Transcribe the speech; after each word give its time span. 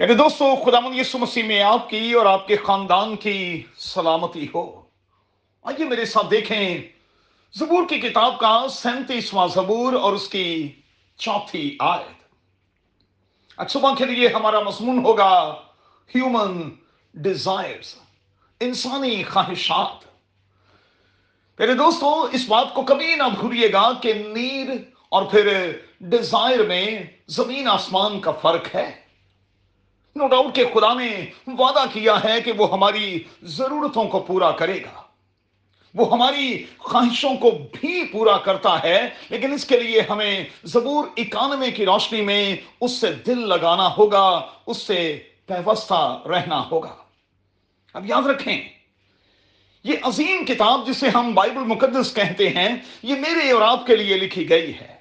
میرے 0.00 0.14
دوستو، 0.14 0.56
خدا 0.64 0.78
یسو 0.94 1.18
مسیح، 1.18 1.42
میں 1.42 1.62
آپ 1.62 1.90
کی 1.90 2.12
اور 2.12 2.26
آپ 2.26 2.48
کے 2.48 2.56
خاندان 2.56 3.16
کی 3.16 3.62
سلامتی 3.76 4.46
ہو۔ 4.54 4.82
آئیے 5.62 5.84
میرے 5.84 6.04
ساتھ 6.04 6.26
دیکھیں 6.30 6.78
زبور 7.54 7.82
کی 7.88 8.00
کتاب 8.00 8.38
کا 8.38 8.66
سینتیسواں 8.70 9.48
زبور 9.48 9.92
اور 9.92 10.12
اس 10.12 10.28
کی 10.28 10.72
چوتھی 11.16 11.76
آیت۔ 11.80 12.22
آج 13.56 13.70
صبح 13.70 13.94
کے 13.94 14.04
لیے 14.04 14.28
ہمارا 14.28 14.60
مضمون 14.60 15.04
ہوگا 15.04 15.62
ہیومن 16.14 16.70
ڈیزائرز 17.14 17.94
انسانی 18.60 19.22
خواہشات۔ 19.22 20.04
میرے 21.58 21.74
دوستو، 21.74 22.28
اس 22.32 22.48
بات 22.48 22.74
کو 22.74 22.82
کبھی 22.82 23.14
نہ 23.14 23.22
بھولیے 23.40 23.72
گا 23.72 23.92
کہ 24.02 24.12
نیڈ 24.12 24.68
اور 25.08 25.22
پھر 25.22 25.76
ڈیزائر 26.00 26.66
میں 26.66 27.00
زمین 27.26 27.68
آسمان 27.68 28.20
کا 28.20 28.30
فرق 28.30 28.74
ہے۔ 28.74 29.09
نو 30.20 30.28
ڈاؤٹ 30.28 30.54
کہ 30.54 30.64
خدا 30.74 30.92
نے 30.94 31.10
وعدہ 31.46 31.84
کیا 31.92 32.14
ہے 32.24 32.40
کہ 32.40 32.52
وہ 32.52 32.72
ہماری 32.72 33.22
ضرورتوں 33.42 34.04
کو 34.04 34.18
پورا 34.20 34.50
کرے 34.50 34.82
گا۔ 34.82 35.00
وہ 35.94 36.12
ہماری 36.12 36.64
خواہشوں 36.78 37.34
کو 37.36 37.50
بھی 37.72 38.04
پورا 38.12 38.36
کرتا 38.36 38.82
ہے، 38.82 39.08
لیکن 39.30 39.52
اس 39.52 39.64
کے 39.64 39.80
لیے 39.80 40.00
ہمیں 40.10 40.44
زبور 40.64 41.06
اکانوے 41.16 41.70
کی 41.70 41.86
روشنی 41.86 42.20
میں 42.20 42.56
اس 42.80 42.92
سے 42.92 43.12
دل 43.26 43.48
لگانا 43.48 43.88
ہوگا، 43.98 44.46
اس 44.66 44.76
سے 44.76 45.00
پیوستہ 45.46 46.20
رہنا 46.26 46.62
ہوگا۔ 46.72 46.94
اب 47.94 48.06
یاد 48.06 48.26
رکھیں، 48.26 48.60
یہ 49.84 49.96
عظیم 50.02 50.44
کتاب 50.44 50.86
جسے 50.86 51.08
ہم 51.08 51.34
بائبل 51.34 51.64
مقدس 51.66 52.14
کہتے 52.14 52.48
ہیں، 52.48 52.68
یہ 53.02 53.14
میرے 53.14 53.50
اور 53.50 53.62
آپ 53.62 53.86
کے 53.86 53.96
لیے 53.96 54.16
لکھی 54.16 54.48
گئی 54.50 54.72
ہے۔ 54.74 54.99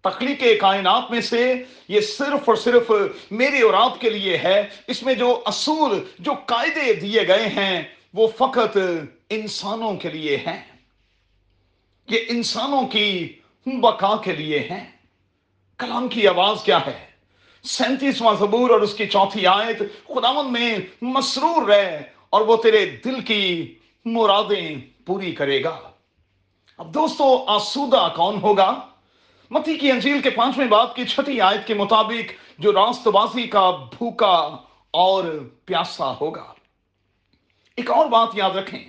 تخلیق 0.00 0.60
کائنات 0.60 1.10
میں 1.10 1.20
سے 1.20 1.54
یہ 1.88 2.00
صرف 2.00 2.48
اور 2.48 2.54
صرف 2.54 2.90
میرے 3.30 3.62
اور 3.62 3.74
آپ 3.74 4.00
کے 4.00 4.10
لیے 4.10 4.36
ہے۔ 4.36 4.68
اس 4.86 5.02
میں 5.02 5.14
جو 5.14 5.42
اصول، 5.44 6.04
جو 6.18 6.32
قاعدے 6.46 6.92
دیے 6.92 7.28
گئے 7.28 7.48
ہیں، 7.48 7.82
وہ 8.14 8.28
فقط 8.38 8.78
انسانوں 9.28 9.94
کے 9.94 10.08
لیے 10.08 10.36
ہیں۔ 10.36 10.62
یہ 12.08 12.18
انسانوں 12.28 12.86
کی 12.86 13.32
بقا 13.66 14.16
کے 14.16 14.32
لیے 14.32 14.58
ہیں۔ 14.58 14.92
کلام 15.78 16.08
کی 16.08 16.28
آواز 16.28 16.64
کیا 16.64 16.86
ہے؟ 16.86 17.06
سینتیسواں 17.62 18.34
زبور 18.34 18.70
اور 18.70 18.80
اس 18.80 18.94
کی 18.94 19.06
چوتھی 19.06 19.46
آیت 19.46 19.78
خداون 20.06 20.52
میں 20.52 20.78
مسرور 21.02 21.68
رہ 21.68 21.98
اور 22.30 22.40
وہ 22.40 22.56
تیرے 22.56 22.86
دل 22.86 23.20
کی 23.20 23.74
مرادیں 24.04 24.76
پوری 25.06 25.32
کرے 25.32 25.64
گا۔ 25.64 25.90
اب 26.78 26.94
دوستو، 26.94 27.44
آسودہ 27.46 28.12
کون 28.16 28.40
ہوگا؟ 28.42 28.89
متی 29.50 29.78
کی 29.78 29.90
انجیل 29.90 30.20
کے 30.20 30.30
پانچویں 30.30 30.66
باب 30.66 30.96
کی 30.96 31.04
چھٹی 31.04 31.40
آیت 31.40 31.66
کے 31.66 31.74
مطابق 31.74 32.60
جو 32.60 32.72
راست 32.72 33.08
بازی 33.08 33.46
کا 33.46 33.70
بھوکا 33.70 34.56
اور 34.90 35.24
پیاسا 35.64 36.14
ہوگا۔ 36.20 36.52
ایک 37.76 37.90
اور 37.90 38.06
بات 38.06 38.28
یاد 38.34 38.50
رکھیں۔ 38.50 38.84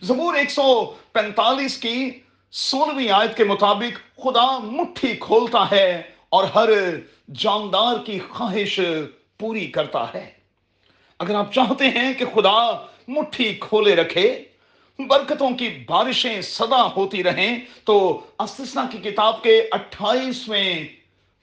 زبور 0.00 0.34
ایک 0.34 0.50
سو 0.50 0.84
پینتالیس 1.12 1.78
کی 1.78 2.10
سولہویں 2.52 3.10
آیت 3.10 3.36
کے 3.36 3.44
مطابق 3.44 4.20
خدا 4.20 4.58
مٹھی 4.58 5.16
کھولتا 5.20 5.70
ہے 5.70 6.02
اور 6.28 6.44
ہر 6.44 6.68
جاندار 7.34 8.06
کی 8.06 8.18
خواہش 8.18 8.80
پوری 9.38 9.66
کرتا 9.66 10.04
ہے۔ 10.14 10.30
اگر 11.18 11.34
آپ 11.34 11.52
چاہتے 11.52 11.90
ہیں 11.90 12.14
کہ 12.14 12.24
خدا 12.34 12.86
مٹھی 13.08 13.54
کھولے 13.60 13.96
رکھے 13.96 14.44
برکتوں 14.98 15.50
کی 15.50 15.68
بارشیں 15.86 16.40
صدا 16.40 16.88
ہوتی 16.96 17.24
رہیں 17.24 17.58
تو 17.84 18.20
استثنا 18.38 18.84
کی 18.92 18.98
کتاب 18.98 19.42
کے 19.42 19.68
اٹھائیسویں 19.70 20.88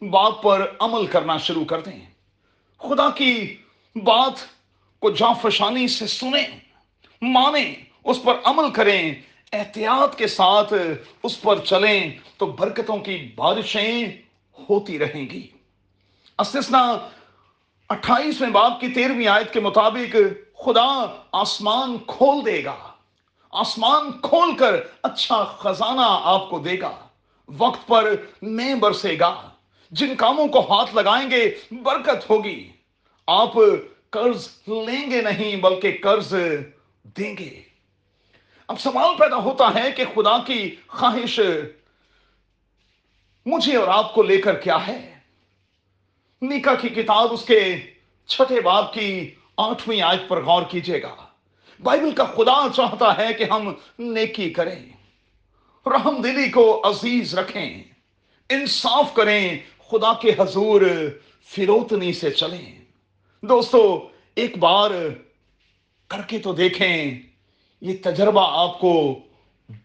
بات 0.01 0.31
پر 0.43 0.71
عمل 0.79 1.05
کرنا 1.05 1.37
شروع 1.37 1.65
کر 1.65 1.81
دیں۔ 1.81 1.99
خدا 2.77 3.09
کی 3.09 3.57
بات 3.95 4.33
کو 4.99 5.11
جانفشانی 5.11 5.87
سے 5.87 6.07
سنیں، 6.07 6.59
مانیں، 7.21 7.75
اس 8.03 8.23
پر 8.23 8.33
عمل 8.43 8.71
کریں، 8.71 9.13
احتیاط 9.53 10.15
کے 10.17 10.27
ساتھ 10.27 10.73
اس 11.23 11.41
پر 11.41 11.59
چلیں 11.59 12.11
تو 12.37 12.45
برکتوں 12.45 12.97
کی 12.97 13.31
بارشیں 13.35 14.07
ہوتی 14.69 14.99
رہیں 14.99 15.29
گی۔ 15.29 15.47
استثنا 16.39 16.97
اٹھائیسویں 17.89 18.49
باپ 18.49 18.79
کی 18.79 18.87
تیرہویں 18.87 19.27
آیت 19.27 19.53
کے 19.53 19.59
مطابق 19.59 20.15
خدا 20.65 21.21
آسمان 21.31 21.97
کھول 22.07 22.45
دے 22.45 22.63
گا۔ 22.65 22.92
آسمان 23.53 24.11
کھول 24.11 24.57
کر 24.57 24.75
اچھا 25.01 25.43
خزانہ 25.43 26.01
آپ 26.05 26.49
کو 26.49 26.59
دے 26.59 26.79
گا۔ 26.79 27.07
وقت 27.57 27.87
پر 27.87 28.15
میں 28.41 28.75
برسے 28.75 29.19
گا۔ 29.19 29.49
جن 29.91 30.15
کاموں 30.15 30.47
کو 30.47 30.59
ہاتھ 30.59 30.95
لگائیں 30.95 31.31
گے، 31.31 31.55
برکت 31.71 32.29
ہوگی۔ 32.29 32.71
آپ 33.27 33.53
قرض 34.09 34.47
لیں 34.67 35.11
گے 35.11 35.21
نہیں، 35.21 35.55
بلکہ 35.55 35.97
قرض 36.01 36.33
دیں 37.03 37.37
گے۔ 37.37 37.61
اب 38.67 38.79
سوال 38.79 39.17
پیدا 39.17 39.35
ہوتا 39.35 39.73
ہے 39.75 39.91
کہ 39.91 40.03
خدا 40.15 40.37
کی 40.37 40.75
خواہش 40.87 41.39
مجھے 43.45 43.77
اور 43.77 43.87
آپ 43.87 44.15
کو 44.15 44.23
لے 44.23 44.37
کر 44.37 44.55
کیا 44.55 44.87
ہے؟ 44.87 45.15
نکا 46.41 46.75
کی 46.75 46.89
کتاب 46.89 47.33
اس 47.33 47.45
کے 47.45 47.75
چھٹے 48.25 48.61
باب 48.61 48.93
کی 48.93 49.35
آٹھویں 49.57 50.01
آیت 50.01 50.29
پر 50.29 50.43
غور 50.43 50.63
کیجیے 50.63 51.01
گا۔ 51.01 51.22
بائبل 51.83 52.11
کا 52.11 52.23
خدا 52.23 52.67
چاہتا 52.75 53.17
ہے 53.17 53.33
کہ 53.33 53.43
ہم 53.43 53.73
نیکی 53.99 54.49
کریں 54.49 54.85
رحم 55.85 56.21
دلی 56.21 56.49
کو 56.49 56.81
عزیز 56.83 57.35
رکھیں، 57.35 57.83
انصاف 58.49 59.13
کریں، 59.13 59.57
خدا 59.77 60.13
کے 60.13 60.31
حضور 60.39 60.81
فروتنی 61.45 62.13
سے 62.13 62.31
چلیں۔ 62.31 62.79
دوستو، 63.41 64.09
ایک 64.35 64.57
بار 64.57 64.91
کر 66.07 66.21
کے 66.27 66.39
تو 66.39 66.53
دیکھیں، 66.53 67.21
یہ 67.81 67.97
تجربہ 68.03 68.59
آپ 68.59 68.79
کو 68.79 69.19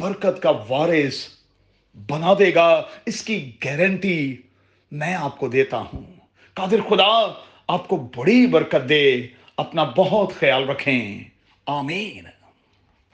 برکت 0.01 0.43
کا 0.43 0.53
وارث 0.69 1.29
بنا 1.95 2.35
دے 2.39 2.55
گا۔ 2.55 2.83
اس 3.07 3.23
کی 3.23 3.53
گارنٹی 3.65 4.37
میں 4.91 5.15
آپ 5.15 5.39
کو 5.39 5.49
دیتا 5.49 5.79
ہوں۔ 5.79 6.03
قادر 6.55 6.81
خدا، 6.89 7.33
آپ 7.69 7.89
کو 7.89 8.09
بڑی 8.17 8.47
برکت 8.47 8.89
دے، 8.89 9.27
اپنا 9.57 9.85
بہت 9.85 10.33
خیال 10.35 10.69
رکھیں۔ 10.69 11.25
آمین 11.69 12.29